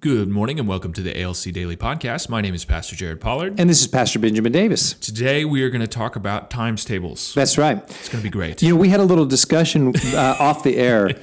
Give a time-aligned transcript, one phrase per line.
[0.00, 2.28] Good morning and welcome to the ALC Daily Podcast.
[2.28, 3.58] My name is Pastor Jared Pollard.
[3.58, 4.92] And this is Pastor Benjamin Davis.
[4.92, 7.34] Today we are going to talk about times tables.
[7.34, 7.78] That's right.
[7.78, 8.62] It's going to be great.
[8.62, 11.18] You know, we had a little discussion uh, off the air.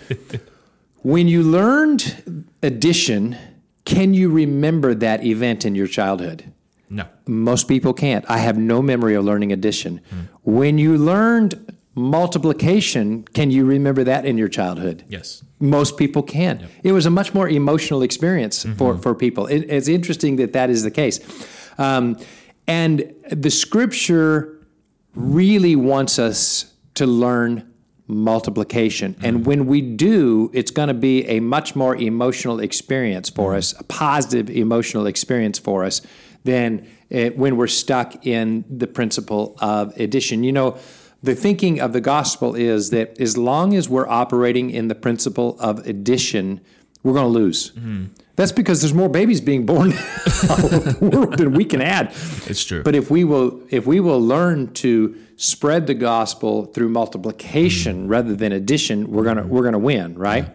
[1.03, 3.38] When you learned addition,
[3.85, 6.51] can you remember that event in your childhood?
[6.89, 7.07] No.
[7.28, 8.26] Most people can't.
[8.29, 10.01] I have no memory of learning addition.
[10.44, 15.05] When you learned multiplication, can you remember that in your childhood?
[15.07, 15.43] Yes.
[15.59, 16.67] Most people can.
[16.84, 19.48] It was a much more emotional experience for, for people.
[19.48, 21.20] It, it's interesting that that is the case.
[21.77, 22.17] Um,
[22.67, 24.67] and the scripture
[25.15, 27.71] really wants us to learn
[28.07, 29.15] multiplication.
[29.23, 33.73] And when we do, it's going to be a much more emotional experience for us,
[33.79, 36.01] a positive emotional experience for us
[36.43, 40.43] than uh, when we're stuck in the principle of addition.
[40.43, 40.77] You know,
[41.25, 45.57] the thinking of the gospel is that as long as we're operating in the principle
[45.59, 46.61] of addition,
[47.03, 47.71] we're going to lose.
[48.35, 52.11] That's because there's more babies being born in the world than we can add.
[52.48, 52.84] It's true.
[52.84, 58.35] But if we will, if we will learn to spread the gospel through multiplication rather
[58.35, 60.49] than addition, we're gonna we're gonna win, right?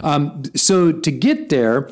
[0.00, 1.90] Um, so to get there,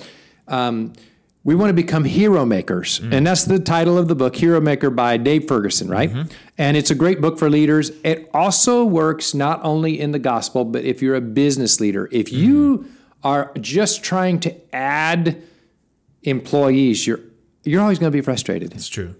[0.48, 0.94] um,
[1.42, 3.14] we want to become hero makers, mm.
[3.14, 6.10] and that's the title of the book, Hero Maker by Dave Ferguson, right?
[6.10, 6.30] Mm-hmm.
[6.58, 7.90] And it's a great book for leaders.
[8.04, 12.26] It also works not only in the gospel, but if you're a business leader, if
[12.26, 12.44] mm-hmm.
[12.44, 12.88] you
[13.24, 15.42] are just trying to add
[16.22, 17.20] employees, you're
[17.64, 18.72] you're always going to be frustrated.
[18.74, 19.14] It's true.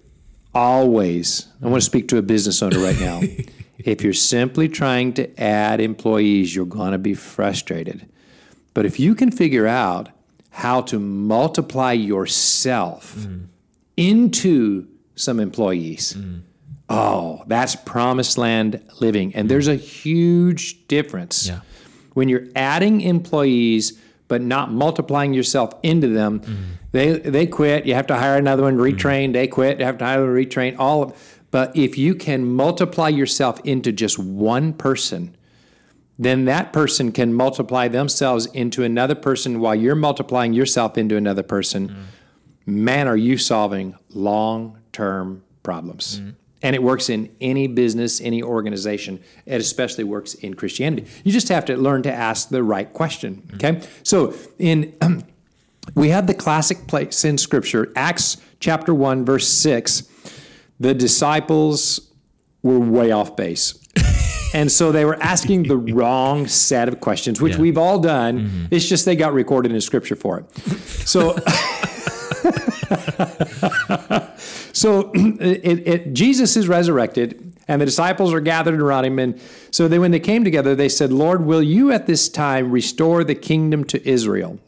[0.53, 1.47] Always.
[1.61, 1.91] I want to mm-hmm.
[1.91, 3.21] speak to a business owner right now.
[3.79, 8.07] if you're simply trying to add employees, you're going to be frustrated.
[8.73, 10.09] But if you can figure out
[10.51, 13.25] how to multiply yourself
[13.97, 16.15] into some employees,
[16.89, 19.33] oh, that's promised land living.
[19.35, 21.59] And there's a huge difference Yeah.
[22.13, 26.41] when you're adding employees but not multiplying yourself into them.
[26.93, 27.85] They they quit.
[27.85, 29.33] You have to hire another one, retrain.
[29.33, 29.77] They quit.
[29.79, 30.75] You have to hire one, retrain.
[30.79, 35.35] All of, but if you can multiply yourself into just one person,
[36.19, 41.43] then that person can multiply themselves into another person while you're multiplying yourself into another
[41.43, 41.89] person.
[41.89, 42.83] Mm-hmm.
[42.83, 46.19] Man, are you solving long term problems?
[46.19, 46.29] Mm-hmm.
[46.63, 49.19] And it works in any business, any organization.
[49.47, 51.07] It especially works in Christianity.
[51.23, 53.41] You just have to learn to ask the right question.
[53.47, 53.55] Mm-hmm.
[53.55, 53.87] Okay.
[54.03, 54.93] So in
[55.95, 60.03] we have the classic place in Scripture, Acts chapter one, verse six.
[60.79, 62.11] The disciples
[62.63, 63.80] were way off base.
[64.53, 67.61] And so they were asking the wrong set of questions, which Yeah.
[67.61, 68.39] we've all done.
[68.39, 68.65] Mm-hmm.
[68.71, 70.57] It's just they got recorded in scripture for it.
[71.07, 71.35] So,
[74.73, 79.19] so it, it, Jesus is resurrected, and the disciples are gathered around him.
[79.19, 79.39] And
[79.71, 83.23] so they, when they came together, they said, Lord, will you at this time restore
[83.23, 84.59] the kingdom to Israel?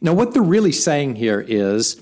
[0.00, 2.00] Now, what they're really saying here is,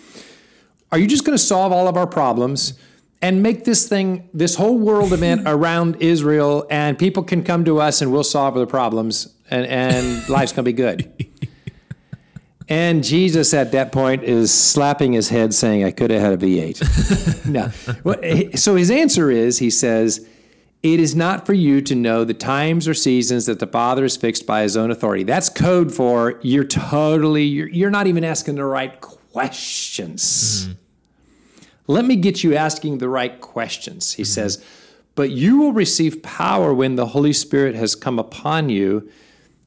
[0.92, 2.74] are you just going to solve all of our problems
[3.22, 7.80] and make this thing, this whole world event around Israel, and people can come to
[7.80, 11.26] us and we'll solve the problems and, and life's going to be good?
[12.68, 16.36] And Jesus at that point is slapping his head, saying, I could have had a
[16.36, 17.46] V8.
[17.46, 17.70] no.
[18.02, 18.18] Well,
[18.56, 20.26] so his answer is, he says,
[20.82, 24.16] It is not for you to know the times or seasons that the Father is
[24.16, 25.22] fixed by his own authority.
[25.22, 30.66] That's code for you're totally, you're, you're not even asking the right questions.
[30.66, 30.72] Mm-hmm.
[31.86, 34.14] Let me get you asking the right questions.
[34.14, 34.64] He says,
[35.14, 39.08] But you will receive power when the Holy Spirit has come upon you,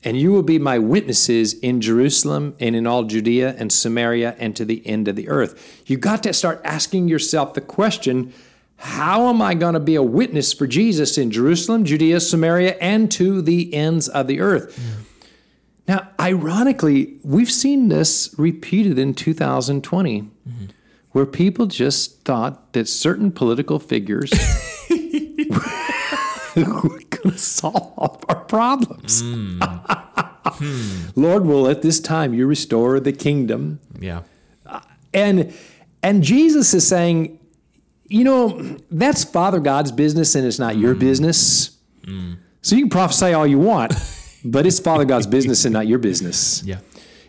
[0.03, 4.55] and you will be my witnesses in Jerusalem and in all Judea and Samaria and
[4.55, 5.83] to the end of the earth.
[5.85, 8.33] You got to start asking yourself the question
[8.81, 13.11] how am I going to be a witness for Jesus in Jerusalem, Judea, Samaria, and
[13.11, 14.79] to the ends of the earth?
[15.85, 20.29] Now, ironically, we've seen this repeated in 2020,
[21.11, 24.31] where people just thought that certain political figures
[26.55, 29.21] were going to solve our problems.
[29.21, 29.59] Hmm.
[31.15, 33.79] Lord, will at this time you restore the kingdom.
[33.99, 34.23] Yeah.
[34.65, 34.81] Uh,
[35.13, 35.53] and
[36.03, 37.39] and Jesus is saying,
[38.07, 40.99] you know, that's Father God's business and it's not your hmm.
[40.99, 41.77] business.
[42.05, 42.33] Hmm.
[42.61, 43.93] So you can prophesy all you want,
[44.45, 46.61] but it's Father God's business and not your business.
[46.63, 46.79] Yeah.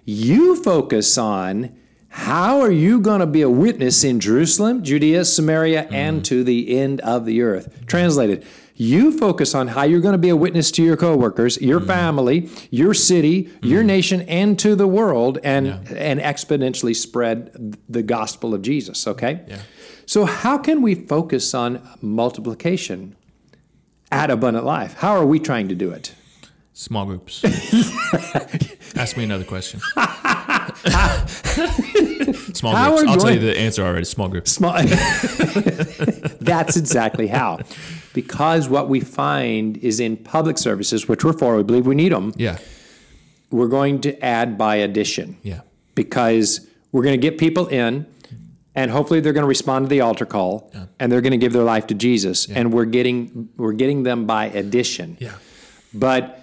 [0.05, 1.76] You focus on
[2.12, 6.25] how are you going to be a witness in Jerusalem, Judea, Samaria, and mm.
[6.25, 7.87] to the end of the earth?
[7.87, 11.79] Translated, you focus on how you're going to be a witness to your coworkers, your
[11.79, 11.87] mm.
[11.87, 13.87] family, your city, your mm.
[13.87, 19.07] nation, and to the world, and and exponentially spread the gospel of Jesus.
[19.07, 19.45] Okay.
[19.47, 19.61] Yeah.
[20.05, 23.15] So how can we focus on multiplication
[24.11, 24.95] at Abundant Life?
[24.95, 26.12] How are we trying to do it?
[26.73, 27.45] Small groups.
[28.97, 29.81] Ask me another question.
[32.55, 33.11] Small How groups.
[33.11, 34.05] I'll tell you the answer already.
[34.05, 34.51] Small groups.
[34.53, 34.73] Small.
[36.41, 37.61] That's exactly how.
[38.12, 42.12] Because what we find is in public services, which we're for, we believe we need
[42.12, 42.59] them, Yeah.
[43.51, 45.37] we're going to add by addition.
[45.43, 45.61] Yeah.
[45.95, 48.07] Because we're going to get people in,
[48.75, 51.53] and hopefully they're going to respond to the altar call, and they're going to give
[51.53, 55.17] their life to Jesus, and we're getting we're getting them by addition.
[55.21, 55.35] Yeah.
[55.93, 56.41] But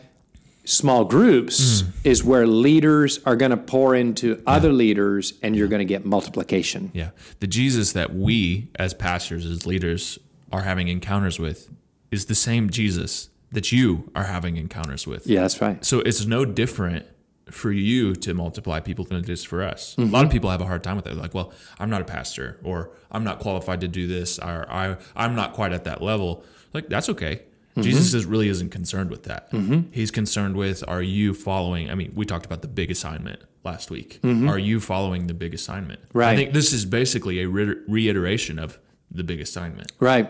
[0.68, 1.90] small groups hmm.
[2.04, 6.06] is where leaders are going to pour into other leaders, and you're going to get
[6.06, 6.92] multiplication.
[6.94, 7.12] Yeah.
[7.40, 10.20] The Jesus that we as pastors, as leaders,
[10.52, 11.70] are having encounters with
[12.12, 15.26] is the same Jesus that you are having encounters with.
[15.26, 15.84] Yeah, that's right.
[15.86, 17.06] So it's no different
[17.50, 19.96] for you to multiply people than it is for us.
[19.98, 20.14] A mm-hmm.
[20.14, 21.14] lot of people have a hard time with that.
[21.14, 24.70] They're like, well, I'm not a pastor, or I'm not qualified to do this, or
[24.70, 26.44] I, I'm not quite at that level.
[26.74, 27.44] Like, that's okay.
[27.78, 27.90] Mm-hmm.
[27.90, 29.52] Jesus is, really isn't concerned with that.
[29.52, 29.92] Mm-hmm.
[29.92, 31.92] He's concerned with, are you following?
[31.92, 34.20] I mean, we talked about the big assignment last week.
[34.24, 34.50] Mm-hmm.
[34.50, 36.00] Are you following the big assignment?
[36.12, 36.30] Right.
[36.30, 38.80] I think this is basically a re- reiteration of
[39.12, 39.92] the big assignment.
[40.00, 40.30] Right.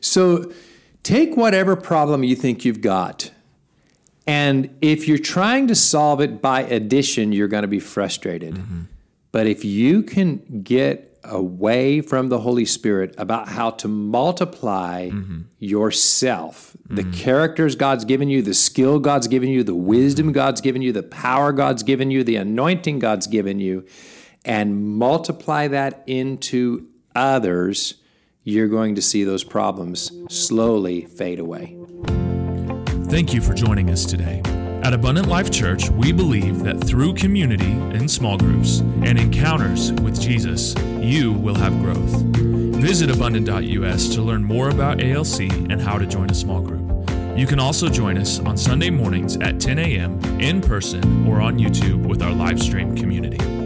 [0.00, 0.52] So
[1.02, 3.30] take whatever problem you think you've got.
[4.26, 8.60] And if you're trying to solve it by addition, you're going to be frustrated.
[9.30, 15.42] But if you can get away from the Holy Spirit about how to multiply mm-hmm.
[15.58, 17.12] yourself, the mm-hmm.
[17.12, 20.34] characters God's given you, the skill God's given you, the wisdom mm-hmm.
[20.34, 23.86] God's given you, the power God's given you, the anointing God's given you,
[24.44, 27.94] and multiply that into others,
[28.44, 31.76] you're going to see those problems slowly fade away.
[33.06, 34.42] Thank you for joining us today.
[34.82, 40.20] At Abundant Life Church, we believe that through community in small groups and encounters with
[40.20, 42.10] Jesus, you will have growth.
[42.82, 47.08] Visit abundant.us to learn more about ALC and how to join a small group.
[47.38, 50.20] You can also join us on Sunday mornings at 10 a.m.
[50.40, 53.61] in person or on YouTube with our live stream community.